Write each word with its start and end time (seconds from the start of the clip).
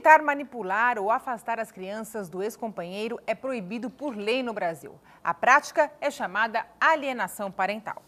Tentar 0.00 0.22
manipular 0.22 0.98
ou 0.98 1.10
afastar 1.10 1.60
as 1.60 1.70
crianças 1.70 2.30
do 2.30 2.42
ex-companheiro 2.42 3.20
é 3.26 3.34
proibido 3.34 3.90
por 3.90 4.16
lei 4.16 4.42
no 4.42 4.54
Brasil. 4.54 4.94
A 5.22 5.34
prática 5.34 5.92
é 6.00 6.10
chamada 6.10 6.64
alienação 6.80 7.52
parental. 7.52 8.02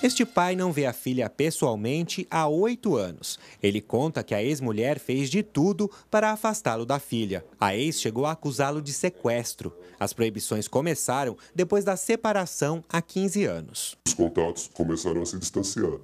Este 0.00 0.24
pai 0.24 0.54
não 0.54 0.70
vê 0.70 0.86
a 0.86 0.92
filha 0.92 1.28
pessoalmente 1.28 2.28
há 2.30 2.46
oito 2.46 2.96
anos. 2.96 3.40
Ele 3.60 3.80
conta 3.80 4.22
que 4.22 4.32
a 4.32 4.40
ex-mulher 4.40 5.00
fez 5.00 5.28
de 5.28 5.42
tudo 5.42 5.90
para 6.08 6.30
afastá-lo 6.30 6.86
da 6.86 7.00
filha. 7.00 7.44
A 7.58 7.74
ex 7.74 8.00
chegou 8.00 8.24
a 8.24 8.30
acusá-lo 8.30 8.80
de 8.80 8.92
sequestro. 8.92 9.76
As 9.98 10.12
proibições 10.12 10.68
começaram 10.68 11.36
depois 11.52 11.82
da 11.82 11.96
separação 11.96 12.84
há 12.88 13.02
15 13.02 13.44
anos. 13.46 13.98
Os 14.06 14.14
contatos 14.14 14.70
começaram 14.72 15.22
a 15.22 15.26
se 15.26 15.36
distanciar. 15.40 15.98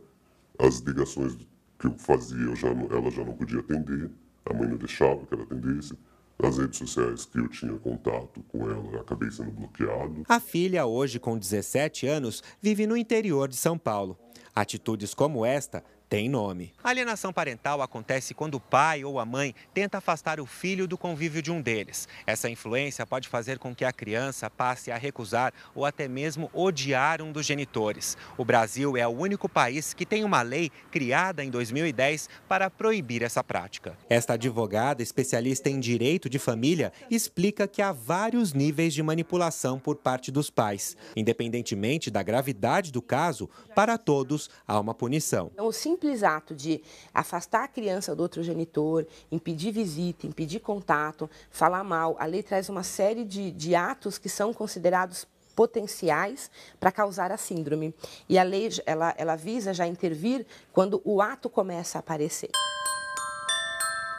As 0.58 0.78
ligações 0.78 1.36
que 1.78 1.86
eu 1.86 1.94
fazia, 1.98 2.44
eu 2.44 2.56
já 2.56 2.72
não, 2.72 2.84
ela 2.90 3.10
já 3.10 3.24
não 3.24 3.34
podia 3.34 3.60
atender, 3.60 4.10
a 4.44 4.54
mãe 4.54 4.68
não 4.68 4.76
deixava 4.76 5.26
que 5.26 5.34
ela 5.34 5.42
atendesse. 5.42 5.94
Nas 6.38 6.58
redes 6.58 6.78
sociais 6.78 7.24
que 7.24 7.38
eu 7.38 7.48
tinha 7.48 7.72
contato 7.78 8.42
com 8.48 8.70
ela, 8.70 9.00
acabei 9.00 9.30
sendo 9.30 9.50
bloqueado. 9.52 10.22
A 10.28 10.38
filha, 10.38 10.84
hoje 10.84 11.18
com 11.18 11.38
17 11.38 12.06
anos, 12.06 12.42
vive 12.60 12.86
no 12.86 12.96
interior 12.96 13.48
de 13.48 13.56
São 13.56 13.78
Paulo. 13.78 14.18
Atitudes 14.54 15.14
como 15.14 15.46
esta 15.46 15.82
tem 16.08 16.28
nome. 16.28 16.72
A 16.82 16.90
alienação 16.90 17.32
parental 17.32 17.82
acontece 17.82 18.32
quando 18.32 18.54
o 18.54 18.60
pai 18.60 19.04
ou 19.04 19.18
a 19.18 19.24
mãe 19.24 19.54
tenta 19.74 19.98
afastar 19.98 20.38
o 20.40 20.46
filho 20.46 20.86
do 20.86 20.96
convívio 20.96 21.42
de 21.42 21.50
um 21.50 21.60
deles. 21.60 22.08
Essa 22.26 22.48
influência 22.48 23.04
pode 23.04 23.28
fazer 23.28 23.58
com 23.58 23.74
que 23.74 23.84
a 23.84 23.92
criança 23.92 24.48
passe 24.48 24.90
a 24.90 24.96
recusar 24.96 25.52
ou 25.74 25.84
até 25.84 26.06
mesmo 26.06 26.48
odiar 26.52 27.20
um 27.20 27.32
dos 27.32 27.44
genitores. 27.44 28.16
O 28.38 28.44
Brasil 28.44 28.96
é 28.96 29.06
o 29.06 29.10
único 29.10 29.48
país 29.48 29.92
que 29.92 30.06
tem 30.06 30.22
uma 30.22 30.42
lei 30.42 30.70
criada 30.90 31.44
em 31.44 31.50
2010 31.50 32.28
para 32.48 32.70
proibir 32.70 33.22
essa 33.22 33.42
prática. 33.42 33.96
Esta 34.08 34.34
advogada, 34.34 35.02
especialista 35.02 35.68
em 35.68 35.80
direito 35.80 36.30
de 36.30 36.38
família, 36.38 36.92
explica 37.10 37.66
que 37.66 37.82
há 37.82 37.90
vários 37.90 38.52
níveis 38.52 38.94
de 38.94 39.02
manipulação 39.02 39.78
por 39.78 39.96
parte 39.96 40.30
dos 40.30 40.50
pais. 40.50 40.96
Independentemente 41.16 42.10
da 42.10 42.22
gravidade 42.22 42.92
do 42.92 43.02
caso, 43.02 43.50
para 43.74 43.98
todos 43.98 44.48
há 44.66 44.78
uma 44.78 44.94
punição. 44.94 45.50
Então, 45.52 45.72
simples 45.96 46.22
ato 46.22 46.54
de 46.54 46.82
afastar 47.14 47.64
a 47.64 47.68
criança 47.68 48.14
do 48.14 48.22
outro 48.22 48.42
genitor, 48.42 49.06
impedir 49.32 49.72
visita, 49.72 50.26
impedir 50.26 50.60
contato, 50.60 51.28
falar 51.50 51.82
mal, 51.82 52.16
a 52.18 52.26
lei 52.26 52.42
traz 52.42 52.68
uma 52.68 52.82
série 52.82 53.24
de, 53.24 53.50
de 53.50 53.74
atos 53.74 54.18
que 54.18 54.28
são 54.28 54.52
considerados 54.52 55.26
potenciais 55.54 56.50
para 56.78 56.92
causar 56.92 57.32
a 57.32 57.38
síndrome. 57.38 57.94
E 58.28 58.38
a 58.38 58.42
lei 58.42 58.68
ela, 58.84 59.14
ela 59.16 59.36
visa 59.36 59.72
já 59.72 59.86
intervir 59.86 60.46
quando 60.70 61.00
o 61.02 61.22
ato 61.22 61.48
começa 61.48 61.98
a 61.98 62.00
aparecer. 62.00 62.50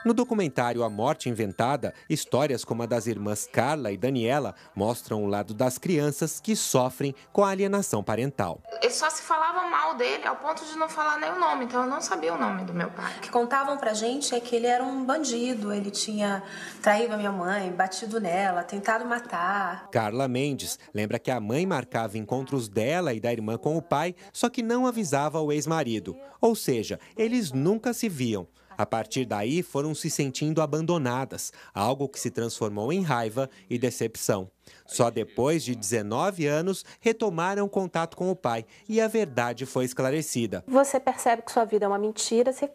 No 0.07 0.13
documentário 0.13 0.85
A 0.85 0.89
Morte 0.89 1.27
Inventada, 1.27 1.93
histórias 2.09 2.63
como 2.63 2.81
a 2.81 2.85
das 2.85 3.07
irmãs 3.07 3.45
Carla 3.45 3.91
e 3.91 3.97
Daniela 3.97 4.55
mostram 4.73 5.21
o 5.21 5.27
lado 5.27 5.53
das 5.53 5.77
crianças 5.77 6.39
que 6.39 6.55
sofrem 6.55 7.13
com 7.33 7.43
a 7.43 7.49
alienação 7.49 8.01
parental. 8.01 8.61
Ele 8.81 8.93
só 8.93 9.09
se 9.09 9.21
falava 9.21 9.67
mal 9.67 9.95
dele 9.95 10.25
ao 10.25 10.37
ponto 10.37 10.63
de 10.63 10.77
não 10.77 10.87
falar 10.87 11.19
nem 11.19 11.29
o 11.29 11.37
nome, 11.37 11.65
então 11.65 11.83
eu 11.83 11.89
não 11.89 11.99
sabia 11.99 12.33
o 12.33 12.37
nome 12.37 12.63
do 12.63 12.73
meu 12.73 12.89
pai. 12.89 13.17
O 13.17 13.19
que 13.19 13.29
contavam 13.29 13.77
pra 13.77 13.93
gente 13.93 14.33
é 14.33 14.39
que 14.39 14.55
ele 14.55 14.65
era 14.65 14.81
um 14.81 15.03
bandido, 15.03 15.73
ele 15.73 15.91
tinha 15.91 16.41
traído 16.81 17.13
a 17.13 17.17
minha 17.17 17.33
mãe, 17.33 17.69
batido 17.69 18.17
nela, 18.21 18.63
tentado 18.63 19.03
matar. 19.03 19.89
Carla 19.91 20.25
Mendes 20.29 20.79
lembra 20.93 21.19
que 21.19 21.31
a 21.31 21.41
mãe 21.41 21.65
marcava 21.65 22.17
encontros 22.17 22.69
dela 22.69 23.13
e 23.13 23.19
da 23.19 23.33
irmã 23.33 23.57
com 23.57 23.75
o 23.75 23.81
pai, 23.81 24.15
só 24.31 24.47
que 24.47 24.63
não 24.63 24.87
avisava 24.87 25.41
o 25.41 25.51
ex-marido. 25.51 26.15
Ou 26.39 26.55
seja, 26.55 26.97
eles 27.17 27.51
nunca 27.51 27.93
se 27.93 28.07
viam. 28.07 28.47
A 28.77 28.85
partir 28.85 29.25
daí, 29.25 29.63
foram 29.63 29.95
se 29.95 30.09
sentindo 30.09 30.61
abandonadas, 30.61 31.51
algo 31.73 32.07
que 32.07 32.19
se 32.19 32.29
transformou 32.29 32.93
em 32.93 33.01
raiva 33.01 33.49
e 33.69 33.77
decepção. 33.77 34.49
Só 34.85 35.09
depois 35.09 35.63
de 35.63 35.75
19 35.75 36.45
anos 36.45 36.85
retomaram 36.99 37.67
contato 37.67 38.15
com 38.15 38.29
o 38.29 38.35
pai 38.35 38.65
e 38.87 39.01
a 39.01 39.07
verdade 39.07 39.65
foi 39.65 39.85
esclarecida. 39.85 40.63
Você 40.67 40.99
percebe 40.99 41.41
que 41.41 41.51
sua 41.51 41.65
vida 41.65 41.85
é 41.85 41.87
uma 41.87 41.97
mentira, 41.97 42.51
você 42.51 42.69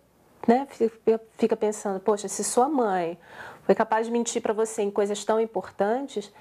né, 0.47 0.67
fica 1.37 1.57
pensando: 1.57 2.01
poxa, 2.01 2.29
se 2.29 2.43
sua 2.43 2.69
mãe 2.69 3.19
foi 3.65 3.75
capaz 3.75 4.07
de 4.07 4.13
mentir 4.13 4.43
para 4.43 4.53
você 4.53 4.83
em 4.83 4.91
coisas 4.91 5.25
tão 5.25 5.41
importantes, 5.41 6.33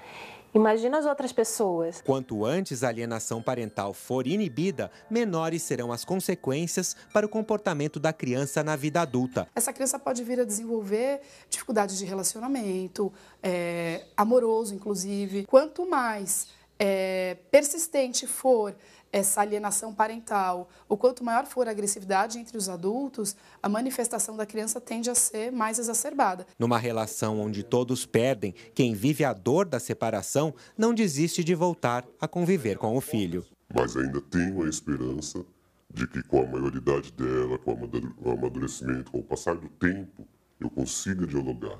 Imagina 0.54 0.98
as 0.98 1.06
outras 1.06 1.32
pessoas. 1.32 2.02
Quanto 2.02 2.44
antes 2.44 2.84
a 2.84 2.88
alienação 2.88 3.42
parental 3.42 3.94
for 3.94 4.26
inibida, 4.26 4.90
menores 5.10 5.62
serão 5.62 5.90
as 5.90 6.04
consequências 6.04 6.94
para 7.12 7.24
o 7.24 7.28
comportamento 7.28 7.98
da 7.98 8.12
criança 8.12 8.62
na 8.62 8.76
vida 8.76 9.00
adulta. 9.00 9.48
Essa 9.54 9.72
criança 9.72 9.98
pode 9.98 10.22
vir 10.22 10.40
a 10.40 10.44
desenvolver 10.44 11.20
dificuldades 11.48 11.96
de 11.96 12.04
relacionamento, 12.04 13.12
é, 13.42 14.04
amoroso, 14.14 14.74
inclusive. 14.74 15.46
Quanto 15.46 15.88
mais 15.88 16.48
é, 16.78 17.36
persistente 17.50 18.26
for 18.26 18.74
essa 19.12 19.42
alienação 19.42 19.94
parental, 19.94 20.70
o 20.88 20.96
quanto 20.96 21.22
maior 21.22 21.44
for 21.44 21.68
a 21.68 21.70
agressividade 21.70 22.38
entre 22.38 22.56
os 22.56 22.68
adultos, 22.68 23.36
a 23.62 23.68
manifestação 23.68 24.36
da 24.36 24.46
criança 24.46 24.80
tende 24.80 25.10
a 25.10 25.14
ser 25.14 25.52
mais 25.52 25.78
exacerbada. 25.78 26.46
Numa 26.58 26.78
relação 26.78 27.38
onde 27.38 27.62
todos 27.62 28.06
perdem, 28.06 28.54
quem 28.74 28.94
vive 28.94 29.22
a 29.22 29.34
dor 29.34 29.66
da 29.66 29.78
separação 29.78 30.54
não 30.76 30.94
desiste 30.94 31.44
de 31.44 31.54
voltar 31.54 32.04
a 32.18 32.26
conviver 32.26 32.78
com 32.78 32.96
o 32.96 33.00
filho. 33.00 33.44
Mas 33.72 33.96
ainda 33.96 34.20
tenho 34.22 34.64
a 34.64 34.68
esperança 34.68 35.44
de 35.92 36.06
que 36.06 36.22
com 36.22 36.42
a 36.42 36.46
maioridade 36.46 37.12
dela, 37.12 37.58
com 37.58 37.74
o 37.74 38.30
amadurecimento, 38.30 39.12
com 39.12 39.18
o 39.18 39.22
passar 39.22 39.54
do 39.54 39.68
tempo, 39.68 40.26
eu 40.58 40.70
consiga 40.70 41.26
dialogar 41.26 41.78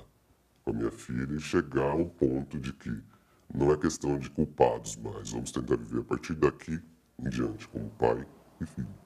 com 0.63 0.71
a 0.71 0.73
minha 0.73 0.91
filha 0.91 1.33
e 1.35 1.39
chegar 1.39 1.91
a 1.91 1.95
um 1.95 2.07
ponto 2.07 2.59
de 2.59 2.71
que 2.73 2.91
não 3.53 3.71
é 3.71 3.77
questão 3.77 4.19
de 4.19 4.29
culpados 4.29 4.95
mais. 4.97 5.31
Vamos 5.31 5.51
tentar 5.51 5.77
viver 5.77 6.01
a 6.01 6.03
partir 6.03 6.35
daqui 6.35 6.79
em 7.25 7.29
diante, 7.29 7.67
como 7.69 7.89
pai 7.91 8.25
e 8.61 8.65
filho. 8.65 9.02